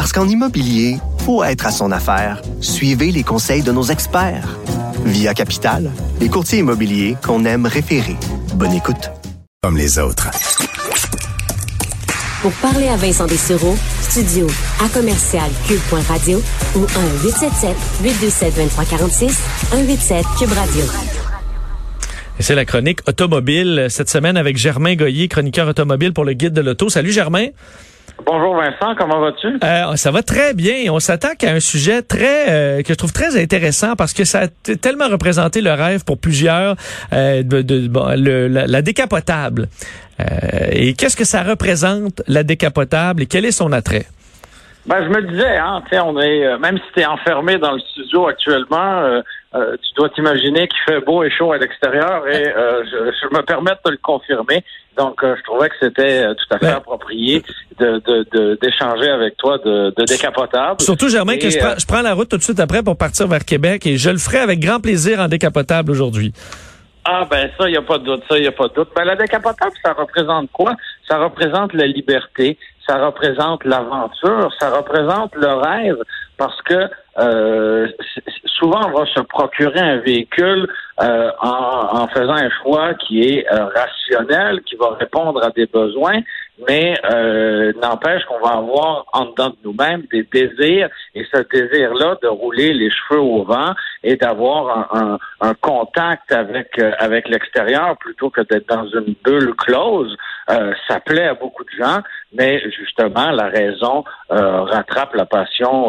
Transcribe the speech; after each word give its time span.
Parce 0.00 0.14
qu'en 0.14 0.26
immobilier, 0.26 0.96
faut 1.26 1.44
être 1.44 1.66
à 1.66 1.70
son 1.70 1.92
affaire. 1.92 2.40
Suivez 2.62 3.12
les 3.12 3.22
conseils 3.22 3.62
de 3.62 3.70
nos 3.70 3.82
experts. 3.82 4.58
Via 5.04 5.34
Capital, 5.34 5.90
les 6.22 6.30
courtiers 6.30 6.60
immobiliers 6.60 7.16
qu'on 7.22 7.44
aime 7.44 7.66
référer. 7.66 8.16
Bonne 8.54 8.72
écoute. 8.72 9.10
Comme 9.62 9.76
les 9.76 9.98
autres. 9.98 10.30
Pour 12.40 12.50
parler 12.62 12.88
à 12.88 12.96
Vincent 12.96 13.26
Dessureau, 13.26 13.76
studio 14.00 14.46
à 14.82 14.88
commercial 14.88 15.50
cube.radio 15.68 16.42
ou 16.76 16.86
1-877-827-2346, 18.02 19.32
187 19.70 20.24
Cube 20.38 20.52
Radio. 20.52 20.84
Et 22.38 22.42
c'est 22.42 22.54
la 22.54 22.64
chronique 22.64 23.00
automobile 23.06 23.88
cette 23.90 24.08
semaine 24.08 24.38
avec 24.38 24.56
Germain 24.56 24.94
Goyer, 24.94 25.28
chroniqueur 25.28 25.68
automobile 25.68 26.14
pour 26.14 26.24
le 26.24 26.32
guide 26.32 26.54
de 26.54 26.62
l'auto. 26.62 26.88
Salut 26.88 27.12
Germain. 27.12 27.48
Bonjour 28.24 28.54
Vincent, 28.56 28.94
comment 28.96 29.20
vas-tu? 29.20 29.58
Euh, 29.62 29.96
ça 29.96 30.10
va 30.10 30.22
très 30.22 30.54
bien. 30.54 30.92
On 30.92 31.00
s'attaque 31.00 31.44
à 31.44 31.52
un 31.52 31.60
sujet 31.60 32.02
très 32.02 32.50
euh, 32.50 32.82
que 32.82 32.88
je 32.88 32.94
trouve 32.94 33.12
très 33.12 33.40
intéressant 33.40 33.96
parce 33.96 34.12
que 34.12 34.24
ça 34.24 34.42
a 34.42 34.74
tellement 34.76 35.08
représenté 35.08 35.60
le 35.60 35.72
rêve 35.72 36.04
pour 36.04 36.18
plusieurs 36.18 36.76
euh, 37.12 37.42
de, 37.42 37.62
de 37.62 37.88
bon, 37.88 38.08
le, 38.16 38.48
la, 38.48 38.66
la, 38.66 38.82
décapotable. 38.82 39.68
Euh, 40.20 40.24
et 40.72 40.94
qu'est-ce 40.94 41.16
que 41.16 41.24
ça 41.24 41.42
représente 41.42 42.22
la 42.26 42.42
décapotable 42.42 43.22
et 43.22 43.26
quel 43.26 43.44
est 43.44 43.52
son 43.52 43.72
attrait? 43.72 44.06
Ben, 44.86 45.04
je 45.04 45.08
me 45.08 45.22
disais, 45.22 45.56
hein, 45.56 45.82
on 46.04 46.20
est, 46.20 46.46
euh, 46.46 46.58
même 46.58 46.78
si 46.78 46.92
tu 46.94 47.00
es 47.00 47.06
enfermé 47.06 47.58
dans 47.58 47.72
le 47.72 47.80
studio 47.80 48.28
actuellement, 48.28 49.20
euh, 49.54 49.58
euh, 49.58 49.76
tu 49.76 49.94
dois 49.96 50.08
t'imaginer 50.10 50.68
qu'il 50.68 50.78
fait 50.86 51.00
beau 51.00 51.22
et 51.24 51.30
chaud 51.30 51.52
à 51.52 51.58
l'extérieur 51.58 52.26
et 52.28 52.44
je, 52.44 53.12
je, 53.20 53.36
me 53.36 53.42
permets 53.42 53.72
de 53.72 53.80
te 53.82 53.90
le 53.90 53.98
confirmer. 53.98 54.64
Donc, 54.96 55.20
je 55.22 55.42
trouvais 55.42 55.68
que 55.68 55.74
c'était 55.80 56.24
tout 56.34 56.54
à 56.54 56.58
fait 56.58 56.66
approprié 56.66 57.42
de, 57.78 58.56
d'échanger 58.60 59.06
de, 59.06 59.12
avec 59.12 59.36
toi 59.36 59.58
de, 59.58 59.92
de 59.96 60.04
décapotable. 60.04 60.80
Surtout, 60.80 61.08
Germain, 61.08 61.38
que 61.38 61.50
je 61.50 61.58
prends, 61.58 61.74
je 61.78 61.86
prends 61.86 62.02
la 62.02 62.14
route 62.14 62.28
tout 62.28 62.36
de 62.36 62.42
suite 62.42 62.60
après 62.60 62.82
pour 62.82 62.96
partir 62.96 63.26
vers 63.26 63.44
Québec 63.44 63.86
et 63.86 63.96
je 63.96 64.10
le 64.10 64.18
ferai 64.18 64.38
avec 64.38 64.60
grand 64.60 64.80
plaisir 64.80 65.20
en 65.20 65.28
décapotable 65.28 65.90
aujourd'hui. 65.90 66.32
Ah 67.04 67.26
ben 67.30 67.50
ça, 67.58 67.66
il 67.66 67.72
n'y 67.72 67.78
a 67.78 67.82
pas 67.82 67.98
de 67.98 68.04
doute, 68.04 68.22
ça, 68.28 68.36
il 68.36 68.42
n'y 68.42 68.46
a 68.46 68.52
pas 68.52 68.68
de 68.68 68.74
doute. 68.74 68.90
Ben, 68.94 69.04
la 69.04 69.16
décapotable, 69.16 69.72
ça 69.82 69.94
représente 69.94 70.50
quoi? 70.52 70.76
Ça 71.08 71.18
représente 71.18 71.72
la 71.72 71.86
liberté, 71.86 72.58
ça 72.90 72.98
représente 73.06 73.64
l'aventure, 73.64 74.52
ça 74.58 74.70
représente 74.70 75.34
le 75.36 75.52
rêve, 75.52 75.98
parce 76.36 76.60
que 76.62 76.88
euh, 77.18 77.86
souvent 78.46 78.80
on 78.86 78.98
va 78.98 79.06
se 79.06 79.20
procurer 79.20 79.78
un 79.78 79.98
véhicule 79.98 80.68
euh, 81.00 81.30
en, 81.40 82.08
faisant 82.08 82.34
un 82.34 82.50
choix 82.62 82.94
qui 82.94 83.22
est 83.22 83.46
euh, 83.52 83.66
rationnel, 83.66 84.62
qui 84.62 84.74
va 84.74 84.96
répondre 84.98 85.40
à 85.44 85.50
des 85.50 85.66
besoins, 85.66 86.20
mais 86.68 86.94
euh, 87.10 87.72
n'empêche 87.82 88.24
qu'on 88.24 88.40
va 88.40 88.56
avoir 88.56 89.04
en 89.12 89.26
dedans 89.26 89.50
de 89.50 89.56
nous-mêmes 89.64 90.02
des 90.12 90.22
désirs, 90.22 90.88
et 91.14 91.24
ce 91.32 91.42
désir-là 91.42 92.16
de 92.22 92.28
rouler 92.28 92.72
les 92.72 92.90
cheveux 92.90 93.20
au 93.20 93.44
vent 93.44 93.72
et 94.02 94.16
d'avoir 94.16 94.94
un, 94.94 95.18
contact 95.60 96.32
avec 96.32 96.78
euh, 96.78 96.92
avec 96.98 97.28
l'extérieur 97.28 97.96
plutôt 97.98 98.30
que 98.30 98.40
d'être 98.42 98.68
dans 98.68 98.86
une 98.86 99.14
bulle 99.24 99.54
close, 99.56 100.16
euh, 100.50 100.72
ça 100.88 101.00
plaît 101.00 101.28
à 101.28 101.34
beaucoup 101.34 101.64
de 101.64 101.70
gens, 101.78 102.00
mais 102.32 102.60
justement 102.70 103.30
la 103.30 103.48
raison 103.48 104.04
euh, 104.30 104.62
rattrape 104.62 105.14
la 105.14 105.26
passion, 105.26 105.88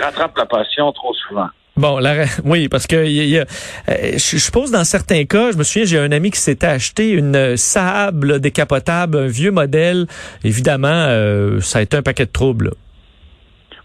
rattrape 0.00 0.36
la 0.36 0.46
passion 0.46 0.92
trop 0.92 1.14
souvent. 1.14 1.48
Bon, 1.76 1.98
la, 1.98 2.24
oui, 2.44 2.68
parce 2.68 2.86
que 2.86 3.04
y 3.04 3.30
y 3.30 3.38
a, 3.38 3.44
je, 3.88 4.38
suppose 4.38 4.70
dans 4.70 4.84
certains 4.84 5.24
cas, 5.24 5.50
je 5.52 5.58
me 5.58 5.64
souviens, 5.64 5.84
j'ai 5.84 5.98
un 5.98 6.12
ami 6.12 6.30
qui 6.30 6.40
s'était 6.40 6.66
acheté 6.66 7.10
une 7.10 7.56
Saab 7.56 8.24
là, 8.24 8.38
décapotable, 8.38 9.18
un 9.18 9.26
vieux 9.26 9.50
modèle. 9.50 10.06
Évidemment, 10.44 11.06
euh, 11.08 11.60
ça 11.60 11.80
a 11.80 11.82
été 11.82 11.96
un 11.96 12.02
paquet 12.02 12.26
de 12.26 12.32
troubles. 12.32 12.66
Là. 12.66 12.70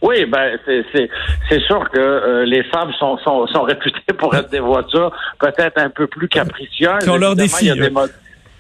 Oui, 0.02 0.26
ben 0.26 0.58
c'est 0.66 1.60
sûr 1.62 1.90
que 1.90 2.00
euh, 2.00 2.46
les 2.46 2.64
Saab 2.72 2.92
sont, 3.00 3.18
sont, 3.18 3.48
sont 3.48 3.64
réputées 3.64 4.14
pour 4.18 4.34
être 4.36 4.50
des 4.50 4.60
voitures 4.60 5.12
peut-être 5.40 5.78
un 5.78 5.90
peu 5.90 6.08
plus 6.08 6.30
capricieuses. 6.30 7.00
Qui 7.04 7.10
ont 7.10 7.18
leur 7.18 7.36
défi. 7.36 7.72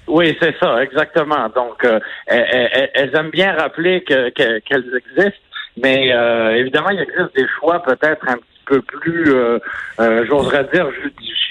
Oui, 0.07 0.35
c'est 0.41 0.55
ça, 0.59 0.83
exactement. 0.83 1.49
Donc, 1.55 1.85
euh, 1.85 1.99
elles, 2.25 2.89
elles, 2.95 3.15
aiment 3.15 3.29
bien 3.29 3.53
rappeler 3.53 4.03
qu'elles 4.03 4.33
que, 4.33 4.59
qu 4.59 4.97
existent, 4.97 5.39
mais 5.77 6.11
euh, 6.11 6.55
évidemment, 6.55 6.89
il 6.89 6.99
existe 6.99 7.35
des 7.35 7.45
choix 7.59 7.83
peut-être 7.83 8.27
un 8.27 8.37
peu 8.69 8.81
plus, 8.81 9.33
euh, 9.33 9.59
euh, 9.99 10.25
j'oserais 10.27 10.65
dire, 10.71 10.87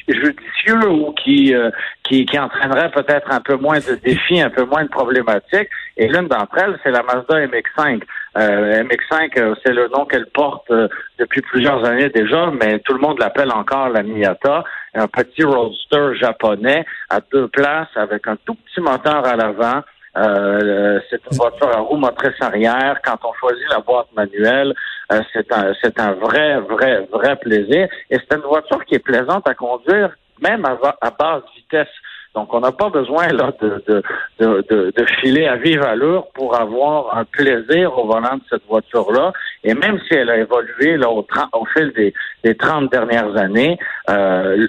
judicieux 0.09 0.89
ou 0.89 1.13
qui, 1.13 1.55
euh, 1.55 1.71
qui, 2.05 2.25
qui 2.25 2.39
entraînerait 2.39 2.91
peut-être 2.91 3.31
un 3.31 3.41
peu 3.41 3.57
moins 3.57 3.79
de 3.79 3.95
défis, 4.03 4.41
un 4.41 4.51
peu 4.51 4.65
moins 4.65 4.85
de 4.85 4.89
problématiques. 4.89 5.69
Et 5.97 6.07
l'une 6.07 6.29
d'entre 6.29 6.57
elles, 6.59 6.79
c'est 6.83 6.91
la 6.91 7.03
Mazda 7.03 7.47
MX-5. 7.47 8.03
Euh, 8.37 8.85
MX-5, 8.85 9.57
c'est 9.65 9.73
le 9.73 9.89
nom 9.89 10.07
qu'elle 10.07 10.27
porte 10.27 10.73
depuis 11.19 11.43
plusieurs 11.43 11.85
années 11.85 12.09
déjà, 12.09 12.51
mais 12.61 12.79
tout 12.81 12.95
le 12.95 13.01
monde 13.01 13.19
l'appelle 13.19 13.53
encore 13.53 13.89
la 13.89 14.03
Miata, 14.03 14.65
un 14.95 15.09
petit 15.09 15.43
roadster 15.43 16.15
japonais 16.15 16.85
à 17.11 17.19
deux 17.33 17.49
places 17.49 17.89
avec 17.97 18.27
un 18.29 18.37
tout 18.47 18.55
petit 18.55 18.81
moteur 18.81 19.27
à 19.27 19.35
l'avant. 19.35 19.83
Euh, 20.19 21.01
c'est 21.09 21.21
une 21.31 21.37
voiture 21.37 21.69
à 21.75 21.81
roue 21.81 21.97
motrice 21.97 22.41
arrière. 22.41 23.01
Quand 23.05 23.19
on 23.25 23.33
choisit 23.35 23.69
la 23.71 23.81
boîte 23.81 24.09
manuelle, 24.17 24.75
euh, 25.13 25.21
c'est 25.33 25.53
un, 25.53 25.73
c'est 25.83 25.99
un 26.01 26.13
vrai, 26.13 26.61
vrai, 26.61 27.07
vrai 27.13 27.37
plaisir. 27.37 27.89
Et 28.11 28.17
c'est 28.19 28.35
une 28.37 28.43
voiture 28.43 28.85
qui 28.85 28.97
est 28.97 29.05
plaisante 29.05 29.49
à 29.49 29.55
conduire, 29.55 30.11
même 30.41 30.65
à, 30.65 30.77
à 31.01 31.11
basse 31.11 31.45
vitesse. 31.57 31.89
Donc, 32.35 32.53
on 32.55 32.61
n'a 32.61 32.73
pas 32.73 32.91
besoin 32.91 33.27
là 33.29 33.53
de, 33.61 33.83
de, 33.89 34.03
de, 34.39 34.93
de, 34.95 35.07
filer 35.21 35.47
à 35.47 35.57
vive 35.57 35.83
allure 35.83 36.29
pour 36.35 36.55
avoir 36.55 37.17
un 37.17 37.25
plaisir 37.25 37.99
au 37.99 38.07
volant 38.07 38.37
de 38.37 38.43
cette 38.51 38.65
voiture-là. 38.69 39.33
Et 39.65 39.75
même 39.75 39.99
si 40.07 40.15
elle 40.15 40.31
a 40.31 40.37
évolué 40.37 40.97
là, 40.99 41.11
au, 41.11 41.27
au 41.53 41.65
fil 41.75 41.93
des, 41.97 42.15
des 42.45 42.55
30 42.55 42.93
dernières 42.93 43.37
années, 43.37 43.79
euh, 44.11 44.69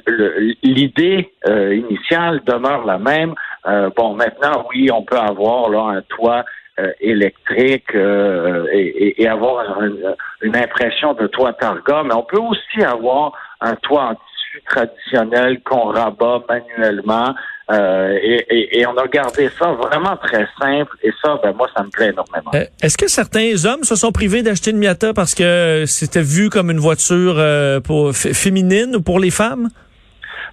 l'idée 0.63 1.31
euh, 1.47 1.75
initiale 1.75 2.41
demeure 2.45 2.85
la 2.85 2.97
même. 2.97 3.35
Euh, 3.69 3.89
bon, 3.95 4.15
maintenant, 4.15 4.65
oui, 4.69 4.89
on 4.91 5.03
peut 5.03 5.17
avoir 5.17 5.69
là 5.69 5.97
un 5.97 6.01
toit 6.01 6.43
euh, 6.79 6.91
électrique 7.01 7.93
euh, 7.93 8.65
et, 8.71 9.21
et, 9.21 9.27
avoir 9.27 9.81
une, 9.81 10.15
une, 10.41 10.55
impression 10.55 11.13
de 11.13 11.27
toit 11.27 11.53
targa, 11.53 12.03
mais 12.03 12.13
on 12.13 12.23
peut 12.23 12.39
aussi 12.39 12.81
avoir 12.83 13.33
un 13.59 13.75
toit 13.75 14.03
en 14.03 14.15
tissu 14.15 14.63
traditionnel 14.65 15.61
qu'on 15.63 15.91
rabat 15.91 16.41
manuellement. 16.47 17.35
Euh, 17.71 18.17
et, 18.23 18.79
et, 18.79 18.87
on 18.87 18.97
a 18.97 19.07
gardé 19.07 19.49
ça 19.59 19.73
vraiment 19.73 20.17
très 20.17 20.47
simple 20.59 20.95
et 21.03 21.11
ça, 21.23 21.39
ben 21.43 21.53
moi, 21.53 21.67
ça 21.75 21.83
me 21.83 21.89
plaît 21.89 22.09
énormément. 22.09 22.49
Euh, 22.55 22.63
Est-ce 22.81 22.97
que 22.97 23.07
certains 23.07 23.65
hommes 23.65 23.83
se 23.83 23.95
sont 23.95 24.11
privés 24.11 24.41
d'acheter 24.41 24.71
une 24.71 24.79
Miata 24.79 25.13
parce 25.13 25.35
que 25.35 25.83
c'était 25.85 26.23
vu 26.23 26.49
comme 26.49 26.71
une 26.71 26.79
voiture 26.79 27.35
euh, 27.37 27.79
pour 27.79 28.15
féminine 28.15 28.95
ou 28.95 29.01
pour 29.01 29.19
les 29.19 29.29
femmes? 29.29 29.69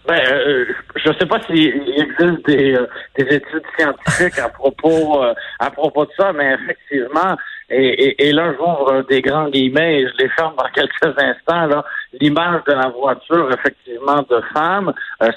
Ben, 0.06 0.20
euh, 0.30 0.64
je 0.94 1.08
ne 1.08 1.14
sais 1.14 1.26
pas 1.26 1.40
s'il 1.40 1.66
existe 1.66 2.46
des, 2.46 2.76
euh, 2.76 2.86
des, 3.18 3.24
études 3.24 3.64
scientifiques 3.76 4.38
à 4.38 4.48
propos 4.48 5.24
euh, 5.24 5.34
à 5.58 5.70
propos 5.70 6.04
de 6.04 6.10
ça, 6.16 6.32
mais 6.32 6.54
effectivement, 6.54 7.36
et, 7.70 8.04
et, 8.04 8.28
et 8.28 8.32
là 8.32 8.52
j'ouvre 8.56 9.02
des 9.08 9.20
grands 9.20 9.48
guillemets 9.48 10.02
et 10.02 10.08
je 10.08 10.12
les 10.22 10.28
ferme 10.28 10.54
dans 10.56 10.68
quelques 10.74 11.18
instants. 11.18 11.66
Là, 11.66 11.84
l'image 12.20 12.62
de 12.68 12.72
la 12.74 12.88
voiture, 12.88 13.50
effectivement, 13.52 14.24
de 14.30 14.40
femme, 14.54 14.92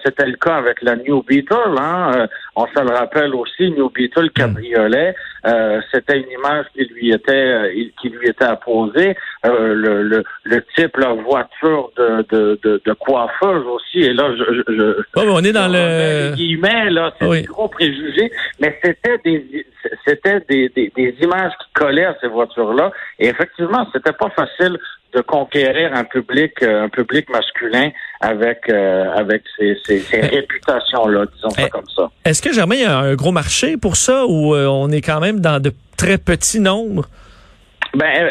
c'était 0.06 0.28
le 0.28 0.36
cas 0.36 0.58
avec 0.58 0.84
la 0.84 0.98
New 0.98 1.24
Beetle. 1.24 1.76
Hein, 1.80 2.28
on 2.56 2.68
se 2.68 2.80
le 2.80 2.96
rappelle 2.96 3.34
aussi, 3.34 3.72
New 3.72 3.90
Beetle 3.90 4.30
cabriolet. 4.32 5.16
C'était 5.92 6.20
une 6.20 6.32
image 6.32 6.66
qui 6.74 6.86
lui 6.86 7.12
était 7.12 7.92
qui 8.02 8.10
lui 8.10 8.28
était 8.28 8.46
apposée. 8.46 9.16
le, 9.44 10.04
le, 10.04 10.24
le 10.44 10.66
type, 10.76 10.98
la 10.98 11.14
voiture 11.14 11.92
de, 11.98 12.26
de, 12.30 12.60
de, 12.64 12.82
de 12.86 12.94
coiffeuse 12.94 13.66
aussi. 13.66 14.00
Et 14.00 14.14
là, 14.14 14.32
je, 14.38 14.44
je, 14.68 15.04
oh, 15.16 15.22
on 15.28 15.44
est 15.44 15.52
dans 15.52 15.72
le 15.72 16.36
guillemets 16.36 16.90
là, 16.90 17.14
c'est 17.20 17.28
oui. 17.28 17.44
gros 17.44 17.68
préjugés, 17.68 18.32
mais 18.60 18.78
c'était 18.84 19.18
des 19.24 19.66
c'était 20.06 20.42
des, 20.50 20.70
des, 20.70 20.92
des, 20.96 21.16
images 21.22 21.54
qui 21.62 21.74
collaient 21.74 22.06
à 22.06 22.16
ces 22.22 22.28
voitures-là. 22.28 22.92
Et 23.20 23.28
effectivement, 23.28 23.88
c'était 23.94 24.12
pas 24.14 24.30
facile 24.30 24.78
de 25.14 25.22
conquérir 25.22 25.94
un 25.94 26.04
public 26.04 26.62
un 26.62 26.90
public 26.90 27.30
masculin 27.30 27.90
avec 28.22 28.70
euh, 28.70 29.12
avec 29.16 29.44
ces, 29.58 29.78
ces, 29.86 30.00
ces 30.00 30.22
réputations-là, 30.22 31.26
disons 31.34 31.50
ça 31.50 31.70
comme 31.70 31.90
ça. 31.96 32.10
Est-ce 32.26 32.42
que 32.42 32.54
Germain, 32.54 32.76
il 32.76 32.82
y 32.82 32.86
a 32.86 32.98
un 32.98 33.16
gros 33.16 33.32
marché 33.32 33.78
pour 33.78 33.96
ça 33.96 34.26
ou 34.28 34.54
euh, 34.54 34.68
on 34.68 34.90
est 34.92 35.02
quand 35.02 35.20
même 35.20 35.40
dans 35.40 35.62
de 35.62 35.72
très 35.98 36.18
petits 36.18 36.60
nombres? 36.60 37.06
Ben, 37.96 38.30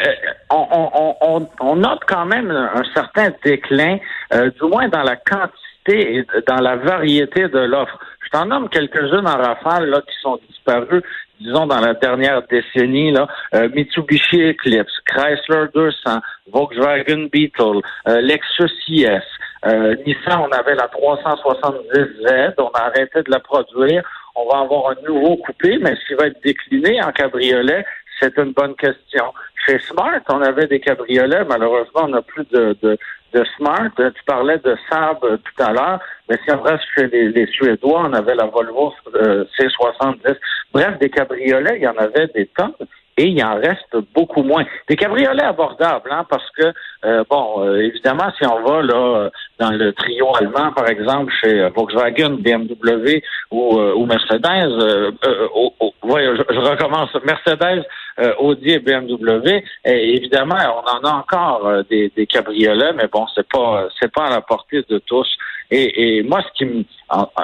on, 0.49 1.47
on, 1.59 1.75
note 1.75 1.99
quand 2.07 2.25
même 2.25 2.49
un 2.49 2.83
certain 2.93 3.29
déclin, 3.43 3.97
du 4.31 4.69
moins 4.69 4.87
dans 4.87 5.03
la 5.03 5.17
quantité 5.17 6.15
et 6.15 6.25
dans 6.47 6.61
la 6.61 6.77
variété 6.77 7.49
de 7.49 7.59
l'offre. 7.59 7.99
Je 8.23 8.29
t'en 8.37 8.45
nomme 8.45 8.69
quelques-unes 8.69 9.27
en 9.27 9.37
rafale 9.37 9.89
là, 9.89 10.01
qui 10.01 10.15
sont 10.21 10.39
disparues, 10.47 11.03
disons, 11.39 11.67
dans 11.67 11.79
la 11.79 11.93
dernière 11.93 12.41
décennie. 12.43 13.11
Là. 13.11 13.27
Euh, 13.53 13.69
Mitsubishi 13.73 14.49
Eclipse, 14.49 14.93
Chrysler 15.05 15.65
200, 15.73 16.19
Volkswagen 16.51 17.27
Beetle, 17.31 17.81
euh, 18.07 18.21
Lexus 18.21 18.71
IS, 18.87 19.21
euh, 19.65 19.95
Nissan, 20.05 20.39
on 20.39 20.51
avait 20.51 20.75
la 20.75 20.87
370Z, 20.87 22.53
on 22.59 22.69
a 22.69 22.81
arrêté 22.81 23.23
de 23.23 23.31
la 23.31 23.39
produire. 23.39 24.03
On 24.35 24.47
va 24.47 24.59
avoir 24.59 24.91
un 24.91 24.95
nouveau 25.07 25.35
coupé, 25.37 25.77
mais 25.81 25.95
s'il 26.07 26.15
va 26.15 26.27
être 26.27 26.41
décliné 26.43 27.01
en 27.03 27.11
cabriolet, 27.11 27.85
c'est 28.19 28.37
une 28.37 28.53
bonne 28.53 28.75
question. 28.75 29.25
Chez 29.65 29.79
Smart, 29.79 30.21
on 30.29 30.41
avait 30.41 30.67
des 30.67 30.79
cabriolets. 30.79 31.43
Malheureusement, 31.45 32.03
on 32.03 32.09
n'a 32.09 32.21
plus 32.21 32.45
de, 32.51 32.75
de, 32.81 32.97
de 33.33 33.43
Smart. 33.57 33.91
Tu 33.95 34.23
parlais 34.25 34.57
de 34.59 34.75
Saab 34.89 35.17
euh, 35.23 35.37
tout 35.37 35.63
à 35.63 35.71
l'heure. 35.71 35.99
Mais 36.29 36.37
si 36.43 36.51
on 36.51 36.61
reste 36.61 36.83
chez 36.95 37.07
les, 37.07 37.45
Suédois, 37.47 38.03
on 38.05 38.13
avait 38.13 38.35
la 38.35 38.45
Volvo 38.45 38.93
euh, 39.15 39.45
C70. 39.57 40.37
Bref, 40.73 40.99
des 40.99 41.09
cabriolets, 41.09 41.77
il 41.77 41.83
y 41.83 41.87
en 41.87 41.97
avait 41.97 42.27
des 42.27 42.47
tonnes 42.47 42.73
et 43.19 43.27
il 43.27 43.43
en 43.43 43.55
reste 43.55 43.97
beaucoup 44.15 44.43
moins. 44.43 44.63
Des 44.87 44.95
cabriolets 44.95 45.43
abordables, 45.43 46.09
hein, 46.09 46.25
parce 46.29 46.49
que 46.51 46.71
euh, 47.03 47.23
bon, 47.29 47.65
euh, 47.65 47.81
évidemment, 47.81 48.31
si 48.37 48.47
on 48.47 48.61
va 48.61 48.81
là 48.81 49.29
dans 49.59 49.71
le 49.71 49.91
trio 49.91 50.33
allemand, 50.37 50.71
par 50.71 50.87
exemple, 50.87 51.33
chez 51.41 51.67
Volkswagen, 51.75 52.37
BMW 52.37 53.21
ou, 53.51 54.05
Mercedes, 54.05 54.71
je, 56.01 56.69
recommence. 56.69 57.09
Mercedes, 57.25 57.85
Audi 58.39 58.71
et 58.71 58.79
BMW, 58.79 59.63
évidemment, 59.83 60.55
on 60.55 60.89
en 60.89 61.09
a 61.09 61.13
encore 61.13 61.83
des, 61.89 62.11
des 62.15 62.25
cabriolets, 62.25 62.93
mais 62.93 63.07
bon, 63.11 63.25
c'est 63.35 63.47
pas 63.47 63.87
c'est 63.99 64.11
pas 64.11 64.27
à 64.27 64.29
la 64.29 64.41
portée 64.41 64.83
de 64.89 64.97
tous. 64.99 65.27
Et, 65.71 66.17
et 66.17 66.23
moi, 66.23 66.41
ce 66.41 66.65
qui 66.65 66.87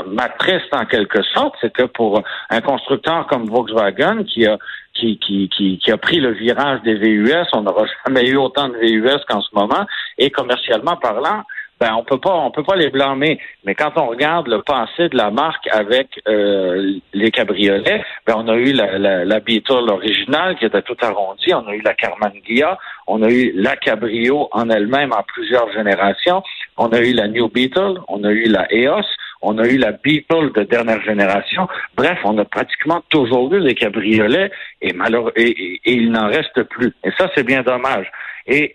m'attriste 0.07 0.74
en 0.74 0.86
quelque 0.86 1.22
sorte, 1.24 1.56
c'est 1.62 1.72
que 1.72 1.83
pour 1.83 2.22
un 2.50 2.62
constructeur 2.62 3.27
comme 3.27 3.48
Volkswagen 3.48 4.24
qui 4.24 4.45
a 4.45 4.57
qui, 4.96 5.20
qui, 5.20 5.50
qui, 5.50 5.78
qui, 5.78 5.92
a 5.92 5.98
pris 5.98 6.20
le 6.20 6.32
virage 6.32 6.82
des 6.84 6.96
VUS. 6.96 7.46
On 7.54 7.62
n'aura 7.62 7.86
jamais 8.08 8.28
eu 8.28 8.38
autant 8.38 8.70
de 8.70 8.78
VUS 8.78 9.24
qu'en 9.28 9.42
ce 9.42 9.54
moment. 9.54 9.86
Et 10.18 10.30
commercialement 10.32 10.96
parlant, 10.98 11.44
ben 11.80 11.94
on 11.98 12.04
peut 12.04 12.20
pas 12.20 12.34
on 12.34 12.52
peut 12.52 12.64
pas 12.64 12.76
les 12.76 12.90
blâmer. 12.90 13.40
Mais 13.66 13.76
quand 13.76 13.92
on 13.98 14.08
regarde 14.08 14.48
le 14.48 14.62
passé 14.62 15.10
de 15.10 15.18
la 15.18 15.30
marque 15.30 15.68
avec 15.72 16.08
euh, 16.28 17.00
les 17.14 17.32
cabriolets, 17.32 18.04
ben 18.26 18.36
on 18.38 18.48
a 18.48 18.56
eu 18.56 18.72
la, 18.72 18.98
la, 18.98 19.26
la, 19.26 19.40
Beetle 19.40 19.90
originale 19.90 20.58
qui 20.58 20.66
était 20.66 20.82
tout 20.82 20.98
arrondie, 21.02 21.54
on 21.54 21.68
a 21.68 21.76
eu 21.76 21.82
la 21.82 21.94
Carman 21.94 22.32
Ghia, 22.48 22.78
on 23.08 23.22
a 23.24 23.30
eu 23.30 23.52
la 23.56 23.76
Cabrio 23.76 24.48
en 24.52 24.70
elle-même 24.70 25.12
en 25.12 25.24
plusieurs 25.24 25.72
générations, 25.74 26.44
on 26.78 26.88
a 26.90 27.00
eu 27.00 27.14
la 27.14 27.28
New 27.28 27.50
Beetle, 27.50 28.00
on 28.08 28.24
a 28.24 28.32
eu 28.32 28.46
la 28.46 28.74
EOS, 28.74 29.06
on 29.46 29.58
a 29.58 29.68
eu 29.68 29.78
la 29.78 29.92
Beetle 29.92 30.52
de 30.54 30.64
dernière 30.64 31.02
génération. 31.04 31.68
Bref, 31.96 32.18
on 32.24 32.38
a 32.38 32.46
pratiquement 32.46 33.02
toujours 33.10 33.54
eu 33.54 33.64
des 33.64 33.76
cabriolets 33.76 34.52
et, 34.82 34.94
malheureux, 34.94 35.34
et, 35.36 35.80
il 35.86 36.12
n'en 36.12 36.28
reste 36.28 36.64
plus. 36.64 36.94
Et 37.04 37.12
ça, 37.18 37.30
c'est 37.36 37.44
bien 37.44 37.62
dommage. 37.62 38.08
Et 38.48 38.74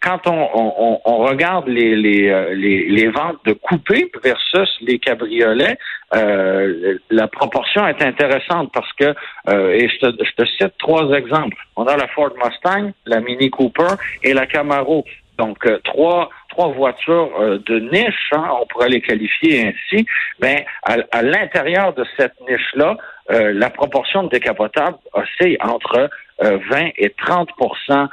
quand 0.00 0.26
on, 0.26 1.00
regarde 1.24 1.68
les, 1.68 1.96
les, 1.96 3.08
ventes 3.08 3.44
de 3.44 3.52
coupés 3.52 4.10
versus 4.22 4.70
les 4.80 4.98
cabriolets, 4.98 5.76
euh, 6.14 6.98
la 7.10 7.28
proportion 7.28 7.86
est 7.86 8.02
intéressante 8.02 8.70
parce 8.72 8.90
que, 8.94 9.14
euh, 9.48 9.72
et 9.72 9.88
je 9.88 10.06
te, 10.06 10.46
cite 10.46 10.72
trois 10.78 11.10
exemples. 11.10 11.56
On 11.76 11.84
a 11.84 11.96
la 11.96 12.08
Ford 12.08 12.32
Mustang, 12.42 12.92
la 13.06 13.20
Mini 13.20 13.50
Cooper 13.50 13.94
et 14.22 14.32
la 14.32 14.46
Camaro. 14.46 15.04
Donc, 15.38 15.66
euh, 15.66 15.78
trois, 15.84 16.30
trois 16.52 16.68
voitures 16.68 17.30
euh, 17.40 17.58
de 17.66 17.78
niche, 17.80 18.30
hein, 18.32 18.48
on 18.60 18.66
pourrait 18.66 18.88
les 18.88 19.00
qualifier 19.00 19.68
ainsi, 19.68 20.06
mais 20.40 20.66
ben, 20.86 21.04
à, 21.10 21.22
l'intérieur 21.22 21.94
de 21.94 22.04
cette 22.16 22.34
niche-là, 22.48 22.96
euh, 23.30 23.52
la 23.54 23.70
proportion 23.70 24.24
de 24.24 24.28
décapotables 24.28 24.98
oscille 25.12 25.56
entre 25.60 26.10
20 26.40 26.90
et 26.96 27.14
30% 27.26 28.08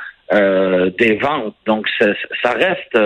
des 1.00 1.16
ventes. 1.16 1.56
Donc, 1.66 1.88
ça 1.98 2.52
reste, 2.52 3.00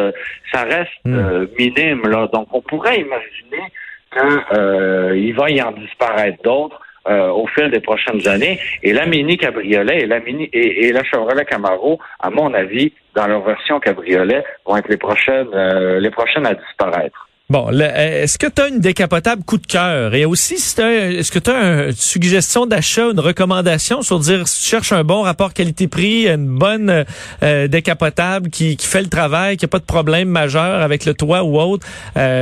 ça 0.51 0.63
reste 0.63 0.91
hmm. 1.06 1.45
minime. 1.57 2.01
Là. 2.09 2.27
Donc, 2.33 2.50
on 2.51 2.62
pourrait 2.62 3.00
imaginer 3.00 3.63
qu'il 4.12 5.33
va 5.33 5.50
y 5.50 5.62
en 5.62 5.71
disparaître 5.71 6.44
d'autres. 6.44 6.81
Au 7.10 7.48
fil 7.48 7.70
des 7.70 7.82
prochaines 7.82 8.28
années. 8.28 8.60
Et 8.82 8.94
la 8.94 9.06
Mini 9.06 9.38
Cabriolet 9.38 10.02
et 10.02 10.06
la 10.06 10.20
Mini 10.20 10.50
et 10.54 10.92
la 10.92 11.04
Chevrolet 11.04 11.46
Camaro, 11.46 12.00
à 12.20 12.30
mon 12.30 12.54
avis, 12.54 12.94
dans 13.16 13.28
leur 13.28 13.44
version 13.44 13.80
cabriolet, 13.80 14.44
vont 14.66 14.78
être 14.78 14.90
les 14.90 14.98
prochaines, 14.98 15.48
euh, 15.54 16.00
les 16.00 16.10
prochaines 16.10 16.46
à 16.46 16.54
disparaître. 16.54 17.30
Bon, 17.50 17.68
euh, 17.72 18.24
est-ce 18.24 18.40
que 18.40 18.48
tu 18.48 18.62
as 18.62 18.70
une 18.70 18.80
décapotable 18.80 19.44
coup 19.44 19.58
de 19.58 19.68
cœur? 19.68 20.16
Et 20.16 20.26
aussi, 20.26 20.56
est-ce 20.56 21.32
que 21.32 21.40
tu 21.40 21.52
as 21.52 21.88
une 21.88 21.92
suggestion 21.92 22.66
d'achat, 22.66 23.12
une 23.12 23.20
recommandation 23.20 24.02
sur 24.02 24.20
dire 24.20 24.48
si 24.48 24.64
tu 24.64 24.70
cherches 24.70 24.94
un 24.94 25.04
bon 25.04 25.22
rapport 25.22 25.54
qualité-prix, 25.54 26.28
une 26.28 26.58
bonne 26.58 27.06
euh, 27.44 27.68
décapotable 27.68 28.50
qui, 28.50 28.78
qui, 28.78 28.88
fait 28.88 29.02
le 29.02 29.10
travail, 29.10 29.58
qui 29.58 29.66
n'a 29.66 29.70
pas 29.70 29.80
de 29.80 29.84
problème 29.84 30.30
majeur 30.30 30.82
avec 30.82 31.06
le 31.06 31.14
toit 31.14 31.44
ou 31.44 31.60
autre, 31.60 31.86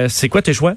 c'est 0.07 0.29
quoi 0.29 0.41
tes 0.41 0.53
choix? 0.53 0.75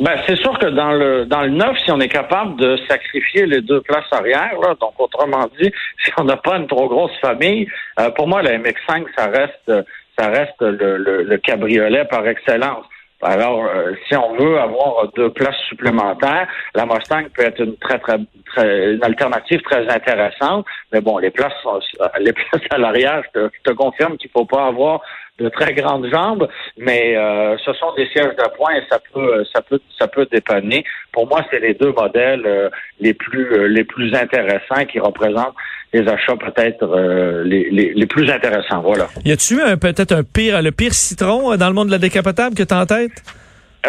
Ben, 0.00 0.16
c'est 0.26 0.36
sûr 0.36 0.58
que 0.58 0.66
dans 0.66 0.92
le 0.92 1.26
dans 1.26 1.42
le 1.42 1.50
neuf, 1.50 1.76
si 1.84 1.90
on 1.90 2.00
est 2.00 2.08
capable 2.08 2.56
de 2.56 2.76
sacrifier 2.88 3.46
les 3.46 3.60
deux 3.60 3.80
places 3.82 4.10
arrière, 4.10 4.58
là, 4.60 4.74
donc 4.80 4.94
autrement 4.98 5.48
dit, 5.60 5.70
si 6.04 6.10
on 6.18 6.24
n'a 6.24 6.36
pas 6.36 6.56
une 6.56 6.66
trop 6.66 6.88
grosse 6.88 7.16
famille, 7.20 7.68
euh, 8.00 8.10
pour 8.10 8.26
moi, 8.26 8.42
la 8.42 8.58
MX5, 8.58 9.04
ça 9.16 9.26
reste 9.26 9.72
ça 10.18 10.28
reste 10.28 10.60
le, 10.60 11.22
le, 11.22 11.38
cabriolet 11.38 12.04
par 12.04 12.26
excellence. 12.26 12.84
Alors, 13.22 13.64
euh, 13.64 13.92
si 14.08 14.16
on 14.16 14.34
veut 14.34 14.58
avoir 14.58 15.08
deux 15.14 15.30
places 15.30 15.58
supplémentaires, 15.68 16.48
la 16.74 16.86
Mustang 16.86 17.24
peut 17.34 17.44
être 17.44 17.60
une 17.60 17.76
très, 17.76 17.98
très, 17.98 18.18
très 18.46 18.94
une 18.94 19.04
alternative 19.04 19.60
très 19.62 19.88
intéressante. 19.88 20.66
Mais 20.92 21.00
bon, 21.00 21.18
les 21.18 21.30
places 21.30 21.52
sont, 21.62 21.78
les 22.20 22.32
places 22.32 22.62
à 22.70 22.78
l'arrière, 22.78 23.22
je 23.26 23.40
te, 23.40 23.50
je 23.54 23.70
te 23.70 23.76
confirme 23.76 24.16
qu'il 24.16 24.30
faut 24.30 24.44
pas 24.44 24.66
avoir 24.66 25.02
de 25.38 25.48
très 25.48 25.72
grandes 25.72 26.08
jambes, 26.10 26.48
mais 26.76 27.16
euh, 27.16 27.56
ce 27.64 27.72
sont 27.74 27.92
des 27.94 28.06
sièges 28.08 28.36
de 28.36 28.56
poing 28.56 28.72
et 28.74 28.82
ça 28.90 28.98
peut 29.12 29.44
ça 29.52 29.62
peut 29.62 29.80
ça 29.98 30.06
peut 30.06 30.26
dépanner. 30.30 30.84
Pour 31.12 31.26
moi, 31.26 31.44
c'est 31.50 31.60
les 31.60 31.74
deux 31.74 31.92
modèles 31.92 32.46
euh, 32.46 32.68
les 33.00 33.14
plus 33.14 33.52
euh, 33.52 33.66
les 33.66 33.84
plus 33.84 34.14
intéressants 34.14 34.84
qui 34.84 35.00
représentent 35.00 35.54
les 35.92 36.08
achats 36.08 36.36
peut-être 36.36 37.42
les, 37.44 37.68
les, 37.70 37.92
les, 37.94 38.06
plus 38.06 38.30
intéressants. 38.30 38.80
Voilà. 38.80 39.08
Y 39.24 39.32
a-tu 39.32 39.56
peut-être 39.80 40.12
un 40.12 40.22
pire 40.22 40.62
le 40.62 40.70
pire 40.70 40.94
citron 40.94 41.56
dans 41.56 41.68
le 41.68 41.74
monde 41.74 41.88
de 41.88 41.92
la 41.92 41.98
décapotable 41.98 42.54
que 42.54 42.62
tu 42.62 42.74
as 42.74 42.80
en 42.80 42.86
tête? 42.86 43.12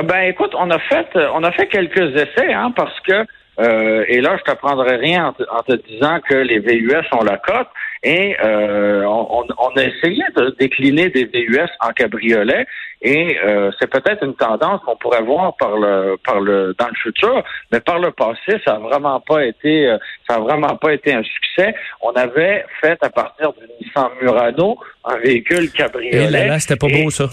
ben 0.03 0.21
écoute, 0.21 0.51
on 0.57 0.69
a 0.71 0.79
fait 0.79 1.07
on 1.33 1.43
a 1.43 1.51
fait 1.51 1.67
quelques 1.67 2.15
essais 2.15 2.51
hein, 2.51 2.73
parce 2.75 2.99
que 3.01 3.25
euh, 3.59 4.05
et 4.07 4.21
là, 4.21 4.37
je 4.37 4.43
t'apprendrai 4.43 4.95
rien 4.95 5.33
en 5.51 5.61
te, 5.61 5.73
disant 5.87 6.19
que 6.27 6.35
les 6.35 6.59
VUS 6.59 7.05
ont 7.11 7.23
la 7.23 7.37
cote. 7.37 7.67
Et 8.03 8.35
euh, 8.43 9.02
on, 9.63 9.77
a 9.77 9.83
essayé 9.83 10.23
de 10.35 10.55
décliner 10.59 11.09
des 11.09 11.25
VUS 11.25 11.69
en 11.81 11.91
cabriolet. 11.91 12.65
Et 13.01 13.37
euh, 13.43 13.69
c'est 13.79 13.89
peut-être 13.89 14.23
une 14.23 14.35
tendance 14.35 14.79
qu'on 14.85 14.95
pourrait 14.95 15.23
voir 15.23 15.57
par 15.57 15.77
le, 15.77 16.15
par 16.25 16.39
le, 16.39 16.73
dans 16.79 16.87
le 16.87 16.95
futur, 16.95 17.43
mais 17.71 17.81
par 17.81 17.99
le 17.99 18.11
passé, 18.11 18.61
ça 18.65 18.75
a 18.75 18.79
vraiment 18.79 19.19
pas 19.19 19.45
été, 19.45 19.93
ça 20.29 20.35
a 20.35 20.39
vraiment 20.39 20.77
pas 20.77 20.93
été 20.93 21.13
un 21.13 21.23
succès. 21.23 21.75
On 22.01 22.11
avait 22.11 22.65
fait 22.79 22.97
à 23.01 23.09
partir 23.09 23.51
du 23.53 23.85
Nissan 23.85 24.07
Murano 24.21 24.77
un 25.03 25.17
véhicule 25.17 25.69
cabriolet. 25.71 26.25
Et 26.25 26.29
là, 26.29 26.47
là 26.47 26.59
c'était 26.59 26.77
pas 26.77 26.87
beau 26.87 27.09
ça. 27.09 27.25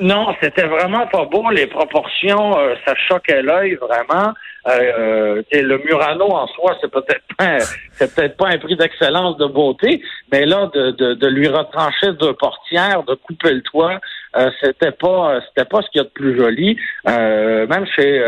Non, 0.00 0.34
c'était 0.40 0.66
vraiment 0.66 1.06
pas 1.08 1.24
beau. 1.24 1.50
Les 1.50 1.66
proportions, 1.66 2.58
euh, 2.58 2.74
ça 2.86 2.94
choquait 3.08 3.42
l'œil 3.42 3.74
vraiment. 3.74 4.32
Euh, 4.68 4.92
euh 4.98 5.42
le 5.52 5.78
Murano 5.78 6.26
en 6.30 6.46
soi, 6.48 6.76
c'est 6.80 6.90
peut-être 6.90 7.24
pas, 7.36 7.58
peut-être 7.98 8.36
pas 8.36 8.48
un 8.48 8.58
prix 8.58 8.76
d'excellence 8.76 9.36
de 9.38 9.46
beauté, 9.46 10.02
mais 10.30 10.46
là, 10.46 10.70
de, 10.74 10.90
de, 10.92 11.14
de, 11.14 11.26
lui 11.28 11.48
retrancher 11.48 12.12
deux 12.12 12.34
portières, 12.34 13.02
de 13.02 13.14
couper 13.14 13.52
le 13.52 13.62
toit, 13.62 13.98
euh, 14.36 14.50
c'était 14.60 14.92
pas, 14.92 15.40
c'était 15.48 15.68
pas 15.68 15.82
ce 15.82 15.90
qu'il 15.90 16.00
y 16.00 16.04
a 16.04 16.04
de 16.04 16.10
plus 16.10 16.36
joli. 16.36 16.78
même 17.06 17.86
chez 17.96 18.24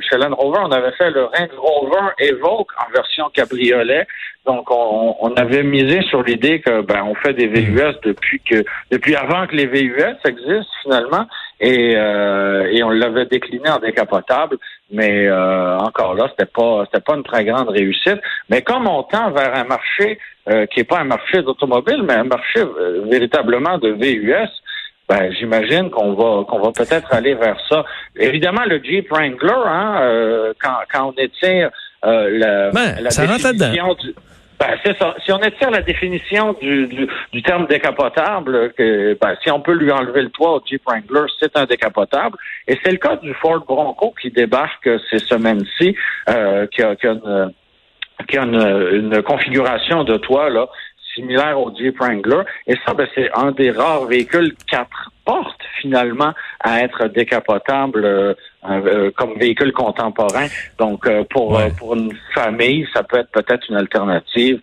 chez 0.00 0.16
Land 0.16 0.34
Rover, 0.34 0.60
on 0.64 0.72
avait 0.72 0.92
fait 0.92 1.10
le 1.10 1.24
Range 1.24 1.56
Rover 1.58 2.08
Evoque 2.18 2.70
en 2.78 2.90
version 2.92 3.28
cabriolet. 3.30 4.06
Donc, 4.46 4.70
on, 4.70 5.16
on 5.20 5.32
avait 5.34 5.62
misé 5.62 6.02
sur 6.02 6.22
l'idée 6.22 6.60
que 6.60 6.82
ben 6.82 7.02
on 7.04 7.14
fait 7.14 7.32
des 7.32 7.46
VUS 7.46 7.94
depuis 8.02 8.40
que 8.40 8.62
depuis 8.90 9.16
avant 9.16 9.46
que 9.46 9.56
les 9.56 9.66
VUS 9.66 10.16
existent 10.24 10.72
finalement, 10.82 11.26
et, 11.60 11.94
euh, 11.96 12.70
et 12.70 12.82
on 12.82 12.90
l'avait 12.90 13.26
décliné 13.26 13.70
en 13.70 13.78
décapotable, 13.78 14.58
mais 14.90 15.26
euh, 15.26 15.78
encore 15.78 16.14
là, 16.14 16.28
c'était 16.30 16.50
pas 16.50 16.84
c'était 16.86 17.02
pas 17.02 17.14
une 17.14 17.22
très 17.22 17.44
grande 17.44 17.68
réussite. 17.68 18.20
Mais 18.50 18.62
comme 18.62 18.86
on 18.86 19.02
tend 19.04 19.30
vers 19.30 19.54
un 19.54 19.64
marché 19.64 20.18
euh, 20.48 20.66
qui 20.66 20.80
est 20.80 20.84
pas 20.84 20.98
un 20.98 21.04
marché 21.04 21.42
d'automobile, 21.42 22.02
mais 22.02 22.14
un 22.14 22.24
marché 22.24 22.62
véritablement 23.08 23.78
de 23.78 23.90
VUS, 23.90 24.50
ben, 25.08 25.32
j'imagine 25.32 25.90
qu'on 25.90 26.14
va 26.14 26.44
qu'on 26.44 26.60
va 26.60 26.72
peut-être 26.72 27.12
aller 27.12 27.34
vers 27.34 27.58
ça. 27.68 27.84
Évidemment, 28.16 28.64
le 28.66 28.82
Jeep 28.82 29.10
Wrangler, 29.10 29.62
hein, 29.66 30.52
quand, 30.62 30.76
quand 30.92 31.08
on 31.08 31.20
étire 31.20 31.70
euh, 32.04 32.38
la, 32.38 32.70
ben, 32.70 33.02
la 33.02 33.10
ça 33.10 33.26
rentre 33.26 33.44
là-dedans. 33.44 33.96
Ben, 34.60 34.78
c'est 34.84 34.96
ça. 34.96 35.16
Si 35.24 35.32
on 35.32 35.38
étire 35.38 35.70
la 35.70 35.82
définition 35.82 36.52
du, 36.54 36.86
du, 36.86 37.08
du 37.32 37.42
terme 37.42 37.66
décapotable, 37.66 38.72
que, 38.74 39.18
ben, 39.20 39.34
si 39.42 39.50
on 39.50 39.60
peut 39.60 39.72
lui 39.72 39.90
enlever 39.90 40.22
le 40.22 40.30
toit 40.30 40.52
au 40.54 40.62
Jeep 40.64 40.82
Wrangler, 40.86 41.26
c'est 41.40 41.56
un 41.56 41.64
décapotable. 41.64 42.38
Et 42.68 42.78
c'est 42.82 42.92
le 42.92 42.98
cas 42.98 43.16
du 43.16 43.34
Ford 43.34 43.64
Bronco 43.66 44.14
qui 44.20 44.30
débarque 44.30 44.88
ces 45.10 45.18
semaines-ci, 45.18 45.96
euh, 46.28 46.66
qui 46.68 46.82
a, 46.82 46.94
qui 46.94 47.06
a, 47.06 47.12
une, 47.12 47.52
qui 48.28 48.38
a 48.38 48.42
une, 48.44 49.12
une 49.12 49.22
configuration 49.22 50.04
de 50.04 50.16
toit 50.18 50.50
là, 50.50 50.68
similaire 51.14 51.58
au 51.58 51.72
Jeep 51.76 51.98
Wrangler. 51.98 52.42
Et 52.66 52.74
ça, 52.86 52.94
ben, 52.94 53.06
c'est 53.14 53.30
un 53.36 53.52
des 53.52 53.70
rares 53.70 54.04
véhicules 54.06 54.54
quatre 54.70 55.10
portes, 55.24 55.60
finalement, 55.80 56.32
à 56.60 56.80
être 56.80 57.08
décapotable 57.08 58.04
euh, 58.04 58.34
euh, 58.68 59.10
comme 59.16 59.34
véhicule 59.38 59.72
contemporain. 59.72 60.46
Donc, 60.78 61.06
euh, 61.06 61.24
pour, 61.30 61.52
Ouais. 61.52 61.70
pour 61.78 61.94
une 61.94 62.12
famille, 62.34 62.86
ça 62.94 63.02
peut 63.02 63.18
être 63.18 63.30
peut-être 63.32 63.68
une 63.68 63.76
alternative 63.76 64.60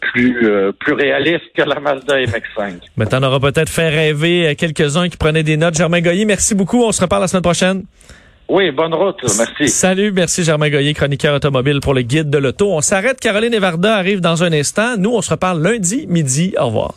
plus, 0.00 0.48
plus 0.80 0.92
réaliste 0.94 1.44
que 1.54 1.60
la 1.62 1.78
Mazda 1.78 2.18
MX-5. 2.22 2.80
Mais 2.96 3.04
t'en 3.04 3.22
auras 3.22 3.38
peut-être 3.40 3.68
fait 3.68 3.90
rêver 3.90 4.48
euh, 4.48 4.54
quelques-uns 4.54 5.08
qui 5.10 5.18
prenaient 5.18 5.42
des 5.42 5.58
notes. 5.58 5.74
Germain 5.74 6.00
Goyer, 6.00 6.24
merci 6.24 6.54
beaucoup. 6.54 6.82
On 6.82 6.92
se 6.92 7.02
reparle 7.02 7.22
la 7.22 7.28
semaine 7.28 7.42
prochaine. 7.42 7.84
Oui, 8.48 8.70
bonne 8.70 8.94
route. 8.94 9.22
Merci. 9.38 9.68
Salut, 9.68 10.12
merci 10.12 10.44
Germain 10.44 10.68
Goyer, 10.68 10.92
chroniqueur 10.92 11.34
automobile 11.34 11.80
pour 11.80 11.94
le 11.94 12.02
guide 12.02 12.30
de 12.30 12.38
l'auto. 12.38 12.72
On 12.72 12.80
s'arrête. 12.80 13.18
Caroline 13.18 13.54
Evarda 13.54 13.96
arrive 13.96 14.20
dans 14.20 14.44
un 14.44 14.52
instant. 14.52 14.96
Nous, 14.98 15.10
on 15.10 15.22
se 15.22 15.30
reparle 15.30 15.62
lundi 15.62 16.06
midi. 16.08 16.54
Au 16.58 16.66
revoir. 16.66 16.94